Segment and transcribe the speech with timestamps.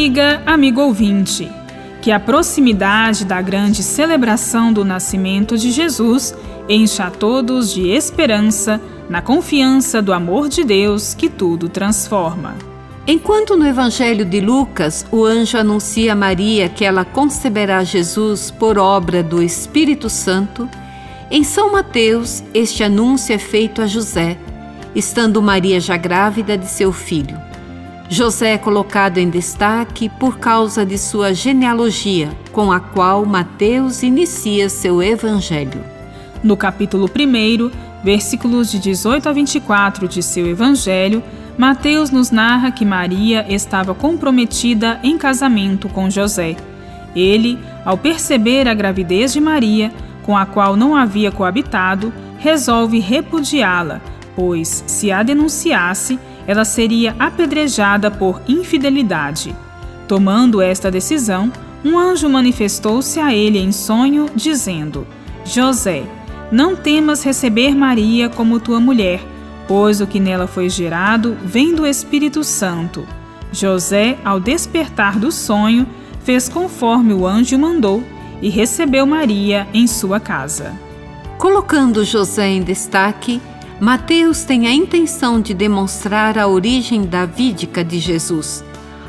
[0.00, 1.52] Amiga, amigo ouvinte,
[2.00, 6.34] que a proximidade da grande celebração do nascimento de Jesus
[6.66, 8.80] encha a todos de esperança
[9.10, 12.56] na confiança do amor de Deus que tudo transforma.
[13.06, 18.78] Enquanto no Evangelho de Lucas o anjo anuncia a Maria que ela conceberá Jesus por
[18.78, 20.66] obra do Espírito Santo,
[21.30, 24.38] em São Mateus este anúncio é feito a José,
[24.94, 27.50] estando Maria já grávida de seu filho.
[28.12, 34.68] José é colocado em destaque por causa de sua genealogia, com a qual Mateus inicia
[34.68, 35.80] seu Evangelho.
[36.42, 37.70] No capítulo 1,
[38.02, 41.22] versículos de 18 a 24 de seu Evangelho,
[41.56, 46.56] Mateus nos narra que Maria estava comprometida em casamento com José.
[47.14, 49.92] Ele, ao perceber a gravidez de Maria,
[50.24, 54.00] com a qual não havia coabitado, resolve repudiá-la,
[54.34, 56.18] pois, se a denunciasse,
[56.50, 59.54] ela seria apedrejada por infidelidade.
[60.08, 61.52] Tomando esta decisão,
[61.84, 65.06] um anjo manifestou-se a ele em sonho, dizendo:
[65.44, 66.02] José,
[66.50, 69.20] não temas receber Maria como tua mulher,
[69.68, 73.06] pois o que nela foi gerado vem do Espírito Santo.
[73.52, 75.86] José, ao despertar do sonho,
[76.24, 78.02] fez conforme o anjo mandou
[78.42, 80.72] e recebeu Maria em sua casa.
[81.38, 83.40] Colocando José em destaque,
[83.80, 88.62] Mateus tem a intenção de demonstrar a origem davídica de Jesus,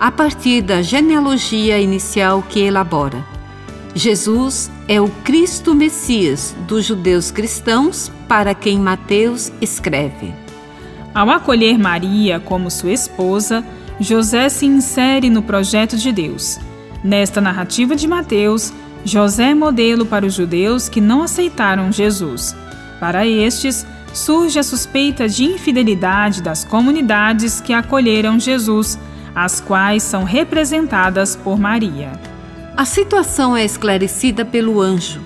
[0.00, 3.24] a partir da genealogia inicial que elabora.
[3.94, 10.34] Jesus é o Cristo Messias dos judeus cristãos para quem Mateus escreve.
[11.14, 13.64] Ao acolher Maria como sua esposa,
[14.00, 16.58] José se insere no projeto de Deus.
[17.04, 18.72] Nesta narrativa de Mateus,
[19.04, 22.54] José é modelo para os judeus que não aceitaram Jesus.
[22.98, 28.98] Para estes, surge a suspeita de infidelidade das comunidades que acolheram Jesus,
[29.34, 32.12] as quais são representadas por Maria.
[32.76, 35.20] A situação é esclarecida pelo anjo.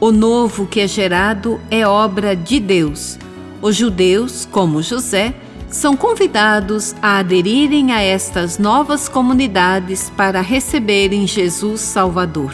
[0.00, 3.18] O novo que é gerado é obra de Deus.
[3.60, 5.34] Os judeus, como José,
[5.68, 12.52] são convidados a aderirem a estas novas comunidades para receberem Jesus Salvador.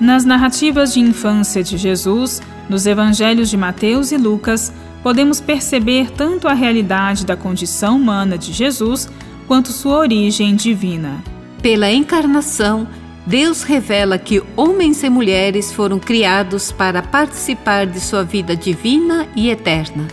[0.00, 4.72] Nas narrativas de infância de Jesus, nos evangelhos de Mateus e Lucas,
[5.08, 9.08] podemos perceber tanto a realidade da condição humana de Jesus
[9.46, 11.24] quanto sua origem divina.
[11.62, 12.86] Pela encarnação,
[13.24, 19.48] Deus revela que homens e mulheres foram criados para participar de sua vida divina e
[19.48, 20.06] eterna.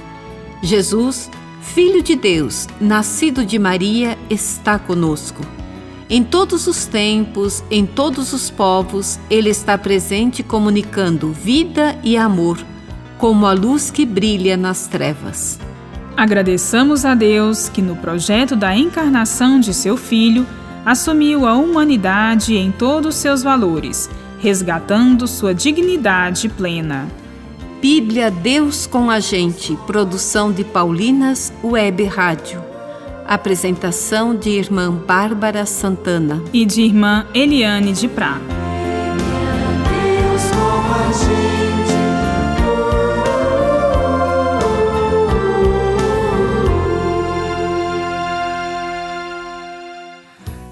[0.64, 1.30] Jesus,
[1.60, 5.42] Filho de Deus, nascido de Maria, está conosco.
[6.10, 12.58] Em todos os tempos, em todos os povos, Ele está presente comunicando vida e amor,
[13.18, 15.60] como a luz que brilha nas trevas.
[16.18, 20.46] Agradeçamos a Deus que, no projeto da encarnação de seu Filho,
[20.86, 24.10] assumiu a humanidade em todos seus valores,
[24.40, 27.08] resgatando sua dignidade plena.
[27.82, 32.64] Bíblia Deus com a gente, produção de Paulinas Web Rádio.
[33.28, 38.40] Apresentação de irmã Bárbara Santana e de irmã Eliane de Prá.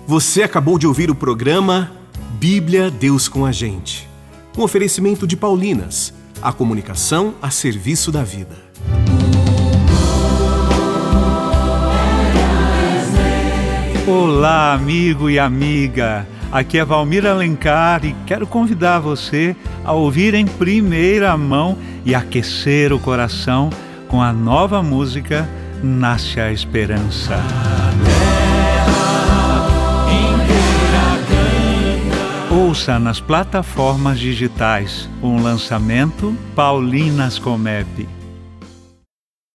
[0.05, 1.89] Você acabou de ouvir o programa
[2.37, 4.07] Bíblia Deus com a Gente.
[4.57, 8.53] Um oferecimento de Paulinas, a comunicação a serviço da vida.
[14.05, 16.27] Olá, amigo e amiga.
[16.51, 22.91] Aqui é Valmir Alencar e quero convidar você a ouvir em primeira mão e aquecer
[22.91, 23.69] o coração
[24.09, 25.49] com a nova música
[25.81, 27.41] Nasce a Esperança.
[32.53, 38.07] Ouça nas plataformas digitais um lançamento Paulinas Comep.